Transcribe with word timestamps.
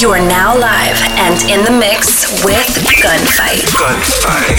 You 0.00 0.10
are 0.10 0.18
now 0.18 0.58
live 0.58 0.98
and 1.22 1.38
in 1.48 1.64
the 1.64 1.70
mix 1.70 2.26
with 2.44 2.66
Gunfight. 2.98 3.62
Gunfight. 3.78 4.58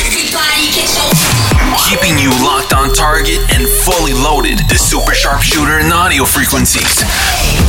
Keeping 1.85 2.17
you 2.17 2.31
locked 2.39 2.71
on 2.71 2.93
target 2.95 3.43
and 3.51 3.67
fully 3.67 4.13
loaded. 4.13 4.59
The 4.69 4.79
super 4.79 5.13
sharpshooter 5.13 5.83
and 5.83 5.91
audio 5.91 6.23
frequencies. 6.23 7.03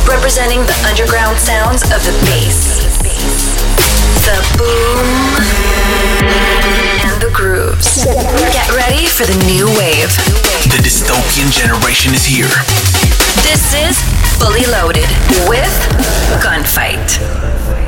Representing 0.07 0.63
the 0.63 0.79
underground 0.87 1.37
sounds 1.37 1.83
of 1.91 1.99
the 2.07 2.15
bass, 2.23 2.97
the 4.23 4.39
boom, 4.55 5.05
and 7.03 7.21
the 7.21 7.29
grooves. 7.35 8.05
Get 8.55 8.71
ready 8.71 9.05
for 9.05 9.27
the 9.27 9.37
new 9.43 9.67
wave. 9.75 10.15
The 10.71 10.79
dystopian 10.79 11.51
generation 11.51 12.15
is 12.15 12.25
here. 12.25 12.49
This 13.43 13.75
is 13.75 14.26
Fully 14.39 14.65
Loaded 14.67 15.09
with 15.49 15.73
Gunfight. 16.43 17.86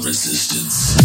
the 0.00 0.06
resistance. 0.08 0.96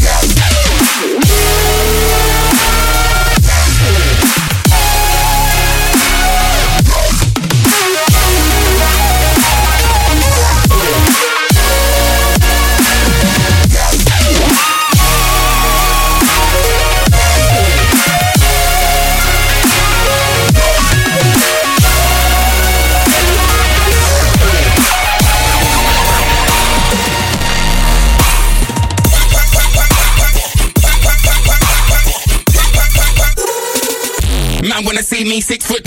See 35.18 35.24
me 35.24 35.42
six 35.42 35.66
foot 35.66 35.87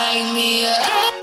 light 0.00 0.32
me 0.32 0.64
up. 0.66 1.19